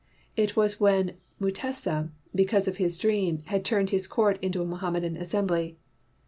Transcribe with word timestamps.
It 0.35 0.55
was 0.55 0.79
when 0.79 1.17
Mu 1.39 1.51
tesa, 1.51 2.09
because 2.33 2.67
of 2.67 2.77
his 2.77 2.97
dream, 2.97 3.37
had 3.45 3.63
turned 3.63 3.91
his 3.91 4.07
court 4.07 4.39
into 4.41 4.63
a 4.63 4.65
Mohammedan 4.65 5.15
assembly. 5.15 5.77